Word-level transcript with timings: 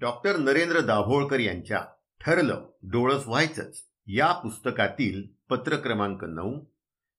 Doctor 0.00 0.36
Narendra 0.36 0.80
Dabholkar 0.80 1.40
यांच्या 1.40 1.84
ठरलं 2.20 2.70
डोळस 2.82 3.26
व्हायचंच 3.26 3.84
या 4.06 4.32
पुस्तकातील 4.32 5.22
पत्र 5.50 5.76
क्रमांक 5.76 6.24
नऊ. 6.24 6.60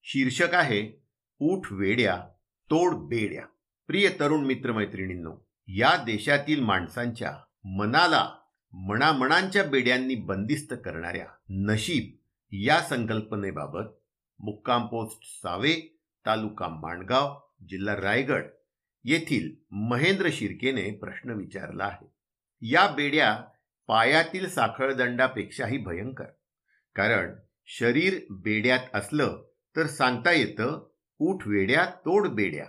शीर्षक 0.04 0.54
आहे 0.54 1.06
ऊठ 1.40 1.68
वेड्या 1.72 2.18
तोड 2.70 2.94
बेड्या. 3.10 3.46
प्रिय 3.88 4.10
तरुण 4.20 4.46
मित्रमैत्रिणींनो 4.46 5.48
या 5.68 6.04
देशातील 6.04 6.60
माणसांच्या 6.60 7.38
मनाला 7.66 8.30
मणामणांच्या 8.74 9.64
बेड्यांनी 9.64 10.16
बंदिस्त 10.16 10.74
करणाऱ्या 10.74 11.26
नशीब 11.50 12.18
या 12.52 12.82
संकल्पनेबाबत 12.82 13.86
मुक्काम 14.40 14.86
पोस्ट 14.86 15.20
सावे 15.24 16.00
तालुका 16.26 16.68
माणगाव 16.68 17.40
जिल्हा 17.70 17.96
रायगड 17.96 18.44
येथील 19.04 19.56
महेंद्र 19.72 20.30
शिर्केने 20.32 20.92
प्रश्न 20.92 21.30
विचारला 21.30 21.84
आहे. 21.84 22.17
या 22.62 22.88
बेड्या 22.88 23.42
पायातील 23.88 24.50
साखळदंडापेक्षाही 24.50 25.78
भयंकर. 25.78 26.26
कारण 26.96 27.36
शरीर 27.66 28.20
बेड्यात 28.30 28.80
असलं 28.94 29.44
तर 29.76 29.88
सांगता 29.88 30.32
येतं 30.32 30.90
ऊठ 31.20 31.48
वेड्या 31.48 31.86
तोड 31.86 32.28
बेड्या. 32.28 32.68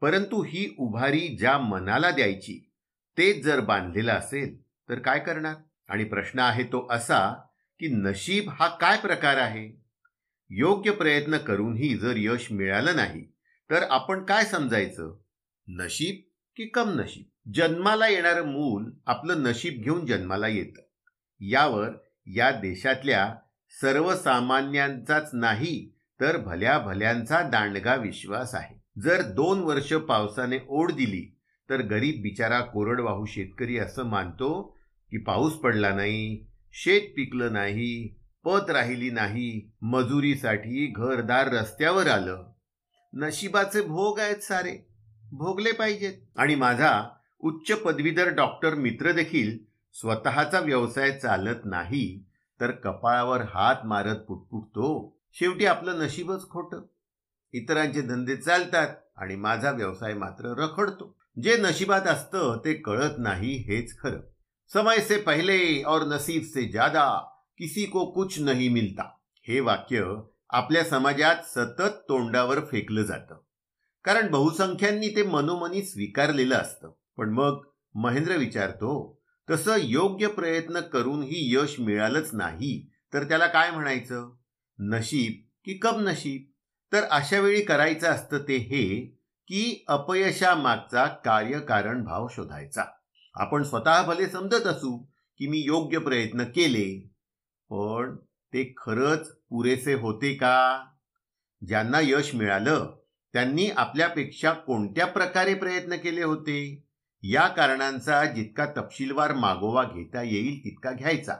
परंतु 0.00 0.42
ही 0.42 0.74
उभारी 0.78 1.36
ज्या 1.38 1.58
मनाला 1.58 2.10
द्यायची 2.10 2.70
तेच 3.18 3.44
जर 3.44 3.60
बांधलेलं 3.60 4.12
असेल 4.12 4.62
तर 4.62 4.98
काय 4.98 5.18
करणार? 5.18 5.54
आणि 5.88 6.04
प्रश्न 6.04 6.38
आहे 6.38 6.64
तो 6.64 6.88
असा 6.90 7.32
की 7.78 7.88
नशीब 7.88 8.48
हा 8.48 8.68
काय 8.68 8.98
प्रकार 8.98 9.36
आहे? 9.36 9.80
योग्य 10.50 10.90
प्रयत्न 10.90 11.38
करूनही 11.38 11.96
जर 11.96 12.12
यश 12.16 12.52
मिळालं 12.52 12.96
नाही 12.96 13.32
तर 13.70 13.82
आपण 13.90 14.24
काय 14.24 14.44
समजायचं? 14.44 15.18
नशीब? 15.68 16.29
की 16.60 16.66
कम 16.66 17.00
नशीब. 17.00 17.52
जन्माला 17.54 18.08
येणारं 18.08 18.42
मूल 18.42 18.90
आपलं 19.06 19.42
नशीब 19.42 19.82
घेऊन 19.82 20.06
जन्माला 20.06 20.48
येतं. 20.48 20.82
यावर 21.40 21.90
या 22.26 22.50
देशातल्या 22.50 23.34
सर्वसामान्यांचाच 23.80 25.30
नाही 25.32 25.94
तर 26.20 26.36
भल्या 26.36 26.78
भल्यांचा 26.78 27.42
दांडगा 27.42 27.94
विश्वास 27.94 28.54
आहे. 28.54 29.00
जर 29.00 29.22
दोन 29.22 29.60
वर्ष 29.60 29.92
पावसाने 29.92 30.56
ओढ 30.68 30.92
दिली 30.92 31.38
तर 31.70 31.82
गरीब 31.82 32.22
बिचारा 32.22 32.60
कोरडवाहू 32.60 33.24
शेतकरी 33.24 33.78
असं 33.78 34.04
मानतो 34.04 34.78
की 35.10 35.18
पाऊस 35.18 35.52
पडला 35.52 35.94
नाही 35.94 36.46
शेत 36.72 37.00
पिकलं 37.16 37.52
नाही 37.52 38.18
पत 38.44 38.70
राहिली 38.70 39.10
नाही 39.10 39.70
मजुरीसाठी 39.82 40.86
घरदार 40.86 41.52
रस्त्यावर 41.52 42.06
आलं. 42.06 42.52
नशिबाचे 43.14 43.80
भोग 43.80 44.18
आहेत 44.18 44.36
सारे. 44.36 44.89
भोगले 45.32 45.72
पाहिजेत. 45.72 46.12
आणि 46.36 46.54
माझा 46.54 47.08
उच्च 47.40 47.72
पदवीधर 47.72 48.28
डॉक्टर 48.28 48.74
मित्र 48.74 49.12
देखील 49.12 49.58
स्वतःचा 49.92 50.60
व्यवसाय 50.60 51.18
चालत 51.18 51.60
नाही 51.64 52.24
तर 52.60 52.70
कपाळावर 52.70 53.40
हात 53.40 53.76
मारत 53.84 54.16
पुटपुटतो. 54.16 55.16
शेवटी 55.32 55.64
आपलं 55.64 55.98
नशीबच 55.98 56.48
खोटं. 56.48 56.80
इतरांचे 57.52 58.00
धंदे 58.00 58.36
चालतात 58.36 58.88
आणि 59.16 59.36
माझा 59.36 59.70
व्यवसाय 59.70 60.14
मात्र 60.14 60.54
रखडतो. 60.58 61.16
जे 61.42 61.56
नशिबात 61.56 62.00
असतं 62.00 62.60
ते 62.64 62.74
कळत 62.74 63.12
नाही 63.18 63.56
हेच 63.56 63.98
खरं. 63.98 64.20
समय 64.68 65.00
से 65.00 65.16
पहिले 65.16 65.82
और 65.86 66.00
नसीब 66.06 66.42
से 66.42 66.62
ज्यादा 66.62 67.32
किसी 67.58 67.84
को 67.84 68.06
कुछ 68.06 68.40
नहीं 68.40 68.70
मिलता. 68.70 69.02
हे 69.48 69.60
वाक्य 69.60 70.16
आपल्या 70.50 70.84
समाजात 70.84 71.36
सतत 71.44 72.04
तोंडावर 72.08 72.60
फेकलं 72.60 73.02
जातं. 73.02 73.36
कारण 74.04 74.30
बहुसंख्यांनी 74.30 75.08
ते 75.08 75.22
मनोमनी 75.22 75.82
स्वीकारलेलं 75.82 76.54
असतं. 76.54 76.90
पण 77.16 77.30
मग 77.30 77.62
महेंद्र 77.94 78.36
विचारतो 78.36 79.20
तसं 79.50 79.76
योग्य 79.78 80.26
प्रयत्न 80.26 80.80
करूनही 80.80 81.54
यश 81.54 81.80
मिळालंच 81.80 82.30
नाही 82.32 82.90
तर 83.14 83.24
त्याला 83.24 83.46
काय 83.46 83.70
म्हणायचं? 83.70 84.30
नशीब 84.78 85.32
की 85.64 85.74
कम 85.74 86.08
नशीब 86.08 86.44
तर 86.92 87.04
अशा 87.10 87.40
वेळी 87.40 87.62
करायचं 87.62 88.08
असतं 88.08 88.38
ते 88.38 88.56
हे 88.56 88.84
की 89.48 89.84
अपयशामागचा 89.88 91.06
कार्यकारण 91.06 92.04
भाव 92.04 92.28
शोधायचा. 92.28 92.84
आपण 93.34 93.62
स्वतः 93.62 94.02
भले 94.02 94.26
समजत 94.26 94.66
असू 94.66 94.96
की 95.38 95.48
मी 95.48 95.58
योग्य 95.58 95.98
प्रयत्न 95.98 96.44
केले 96.44 96.88
पण 97.70 98.16
ते 98.52 98.74
खरंच 98.76 99.28
पुरेसे 99.50 99.94
होते 99.94 100.34
का? 100.34 100.86
ज्यांना 101.66 102.00
यश 102.02 102.34
मिळालं 102.34 102.99
त्यांनी 103.32 103.70
आपल्यापेक्षा 103.70 104.52
कोणत्या 104.52 105.06
प्रकारे 105.06 105.54
प्रयत्न 105.54 105.96
केले 105.96 106.22
होते? 106.22 106.84
या 107.22 107.48
कारणांचा 107.48 108.24
जितका 108.24 108.66
तपशीलवार 108.66 109.34
मागोवा 109.34 109.84
घेता 109.84 110.22
येईल 110.22 110.58
तितका 110.58 110.92
घ्यायचा. 110.92 111.36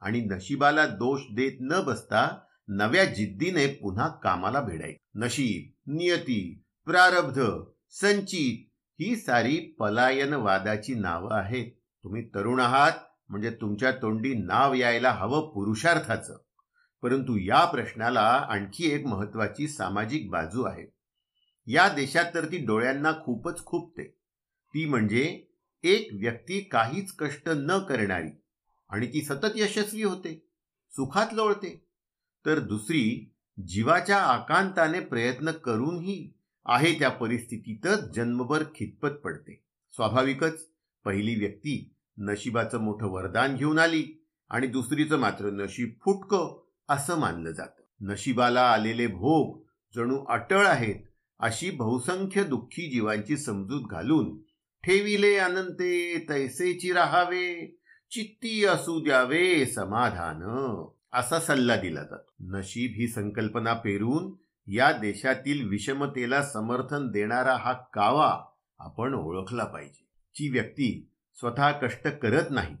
आणि 0.00 0.20
नशिबाला 0.20 0.86
दोष 0.86 1.20
देत 1.32 1.52
न 1.60 1.80
बसता 1.86 2.38
नव्या 2.68 3.04
जिद्दीने 3.04 3.66
पुन्हा 3.66 4.08
कामाला 4.08 4.60
भिडायचं. 4.60 5.24
नशीब 5.24 5.90
नियती 5.90 6.62
प्रारब्ध 6.84 7.50
संचित 7.90 8.70
ही 9.00 9.16
सारी 9.16 9.56
पलायनवादाची 9.78 10.94
नावं 10.94 11.32
आहेत. 11.32 11.70
तुम्ही 12.04 12.28
तरुण 12.28 12.60
आहात 12.60 12.92
म्हणजे 13.28 13.50
तुमच्या 13.50 13.90
तोंडी 13.90 14.34
नाव 14.34 14.74
यायला 14.74 15.10
हवं 15.10 15.52
पुरुषार्थाचं. 15.54 16.36
परंतु 17.02 17.36
या 17.36 17.64
प्रश्नाला 17.64 18.46
आणखी 18.50 18.90
एक 18.90 19.06
महत्वाची 19.06 19.68
सामाजिक 19.68 20.30
बाजू 20.30 20.62
आहे. 20.62 20.97
या 21.68 21.88
देशात 21.88 22.24
तर 22.34 22.44
ती 22.44 22.58
डोळ्यांना 22.58 23.12
खूपच 23.12 23.64
खूपते. 23.64 24.04
ती 24.74 24.84
म्हणजे 24.84 25.44
एक 25.84 26.08
व्यक्ती 26.12 26.60
काहीच 26.60 27.12
कष्ट 27.12 27.48
न 27.48 27.78
करणारी 27.78 28.30
आणि 28.90 29.06
ती 29.06 29.22
सतत 29.22 29.56
यशस्वी 29.56 30.02
होते 30.02 30.34
सुखात 30.92 31.26
लोळते. 31.32 31.84
तर 32.46 32.58
दुसरी 32.58 33.32
जीवाच्या 33.66 34.16
आकांताने 34.16 35.00
प्रयत्न 35.00 35.50
करूनही 35.50 36.32
आहे 36.66 36.98
त्या 36.98 37.08
परिस्थितीतच 37.08 38.10
जन्मभर 38.14 38.62
खितपत 38.74 39.20
पडते. 39.24 39.62
स्वाभाविकच 39.92 40.66
पहिली 41.04 41.34
व्यक्ती 41.34 41.92
नशिबाचं 42.18 42.78
मोठं 42.78 43.06
वरदान 43.06 43.56
घेऊन 43.56 43.78
आली 43.78 44.04
आणि 44.50 44.66
दुसरीचं 44.66 45.18
मात्र 45.18 45.50
नशीब 45.50 45.92
फुटकं 46.02 46.62
असं 46.88 47.18
मानलं 47.18 47.50
जातं. 47.50 47.82
नशिबाला 48.00 48.62
आलेले 48.62 49.06
भोग 49.06 49.60
जणू 49.94 50.24
अटळ 50.24 50.66
आहेत 50.66 51.07
अशी 51.40 51.70
बहुसंख्य 51.70 52.44
दुःखी 52.44 52.90
जीवांची 52.90 53.36
समजूत 53.36 53.88
घालून 53.90 54.38
ठेविले 54.84 55.36
अनंते 55.36 56.26
तैसेची 56.28 56.92
राहावे 56.92 57.78
चित्ती 58.10 58.64
असू 58.64 58.98
द्यावे 59.00 59.66
समाधान 59.66 60.42
असा 61.12 61.40
सल्ला 61.40 61.76
दिला 61.76 62.02
जातो. 62.02 62.34
नशीब 62.40 62.92
ही 62.96 63.08
संकल्पना 63.08 63.72
पेरून 63.74 64.32
या 64.66 64.90
देशातील 64.92 65.68
विषमतेला 65.68 66.42
समर्थन 66.42 67.10
देणारा 67.10 67.56
हा 67.56 67.72
कावा 67.72 68.32
आपण 68.78 69.14
ओळखला 69.14 69.64
पाहिजे. 69.64 70.06
जी 70.34 70.48
व्यक्ती 70.48 71.08
स्वतः 71.34 71.70
कष्ट 71.72 72.08
करत 72.08 72.50
नाही 72.50 72.74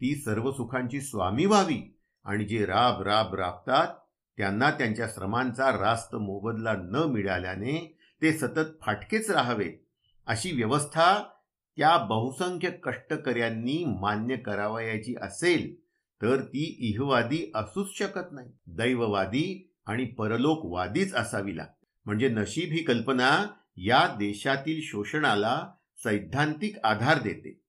ती 0.00 0.14
सर्व 0.14 0.50
सुखांची 0.50 1.00
स्वामी 1.00 1.44
व्हावी 1.44 1.96
आणि 2.24 2.44
जे 2.44 2.64
राब 2.66 3.02
राब 3.02 3.34
राबतात 3.34 3.94
त्यांना 4.40 4.70
त्यांच्या 4.70 5.06
श्रमांचा 5.06 5.70
रास्त 5.70 6.14
मोबदला 6.14 6.72
न 6.72 6.96
मिळाल्याने 7.08 7.98
ते 8.22 8.32
सतत 8.32 8.70
फाटकेच 8.80 9.30
राहावे 9.30 9.86
अशी 10.26 10.52
व्यवस्था 10.52 11.24
त्या 11.76 11.96
बहुसंख्य 11.98 12.70
कष्टकऱ्यांनी 12.70 13.84
मान्य 14.00 14.36
करावयाची 14.36 15.14
असेल 15.22 15.74
तर 16.22 16.40
ती 16.40 16.76
इहवादी 16.80 17.52
असूच 17.54 17.98
शकत 17.98 18.32
नाही. 18.32 18.48
दैववादी 18.66 19.74
आणि 19.86 20.04
परलोकवादीच 20.04 21.14
असावी 21.14 21.56
लागते 21.56 21.86
म्हणजे 22.04 22.28
नशीब 22.28 22.72
ही 22.72 22.82
कल्पना 22.82 23.46
या 23.76 24.16
देशातील 24.18 24.80
शोषणाला 24.82 25.70
सैद्धांतिक 26.04 26.78
आधार 26.84 27.18
देते. 27.18 27.60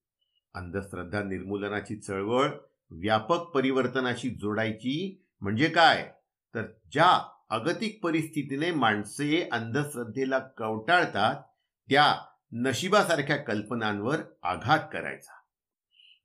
अंधश्रद्धा 0.54 1.22
निर्मूलनाची 1.22 1.96
चळवळ 1.96 2.48
व्यापक 2.90 3.38
परिवर्तनाशी 3.38 4.30
जोडायची 4.30 5.24
म्हणजे 5.40 5.68
काय? 5.68 6.10
तर 6.54 6.62
ज्या 6.92 7.28
अगतिक 7.50 8.00
परिस्थितीने 8.02 8.70
माणसे 8.70 9.48
अंधश्रद्धेला 9.52 10.38
कवटाळतात 10.38 11.42
त्या 11.90 12.24
नशिबासारख्या 12.52 13.36
कल्पनांवर 13.36 14.16
आघात 14.42 14.78
करायचा. 14.92 15.32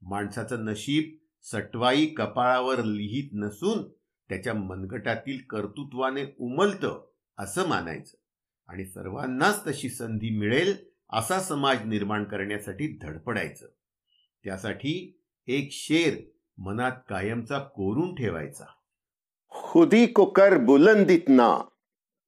माणसाचं 0.02 0.66
नशीब 0.66 1.18
सटवाई 1.44 2.06
कपाळावर 2.06 2.84
लिहित 2.84 3.30
नसून 3.34 3.92
त्याच्या 4.30 4.54
मनगटातील 4.54 5.40
कर्तृत्वाने 5.50 6.24
उमलतं 6.40 7.12
असं 7.38 7.68
मानायचं. 7.68 8.18
आणि 8.68 8.86
सर्वांनाच 8.86 9.68
तशी 9.68 9.90
संधी 9.90 10.38
मिळेल 10.38 10.76
असा 11.10 11.40
समाज 11.40 11.86
निर्माण 11.86 12.24
करण्यासाठी 12.24 13.00
धडपडायचं. 13.02 13.68
त्यासाठी 14.44 15.22
एक 15.48 15.70
शेर 15.72 16.18
मनात 16.58 16.92
कायमचा 17.10 17.60
कोरून 17.60 18.16
ठेवायचा. 18.16 18.66
खुदी 19.70 20.08
को 20.08 20.26
कर 20.26 20.58
बुलंद 20.58 21.12
इतना 21.12 21.58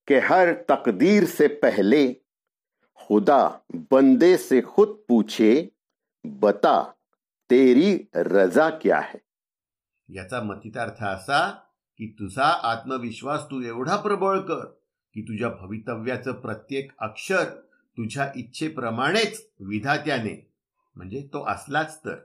के 0.08 0.20
हर 0.20 0.54
तकदीर 0.54 1.26
से 1.26 1.48
पहले 1.48 2.14
खुदा 2.96 3.60
बंदे 3.74 4.38
से 4.38 4.62
खुद 4.62 4.88
पूछे 5.08 5.68
बता 6.26 6.84
तेरी 7.50 8.10
रजा 8.16 8.70
क्या 8.70 9.00
है? 9.00 9.20
याचा 10.10 10.42
मतितार्थ 10.42 11.04
असा 11.04 11.50
की 11.98 12.12
तुझा 12.12 12.44
आत्मविश्वास 12.44 13.44
तू 13.44 13.62
एवढा 13.62 13.96
प्रबळ 13.96 14.40
कर 14.40 14.66
की 15.14 15.22
तुझ्या 15.22 15.50
भवितव्याचं 15.50 16.32
प्रत्येक 16.32 16.92
अक्षर 17.00 17.44
तुझ्या 17.98 18.32
इच्छेप्रमाणेच 18.36 19.50
विधात्याने 19.60 20.52
म्हणजे 20.96 21.22
तो 21.34 21.46
असलाच 21.46 22.00
तर 22.00 22.16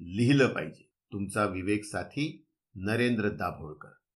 लिहिलं 0.00 0.46
पाहिजे. 0.46 0.90
तुमचा 1.12 1.44
विवेक 1.44 1.84
साथी 1.84 2.46
नरेंद्र 2.74 3.28
दाभोळकर. 3.28 3.88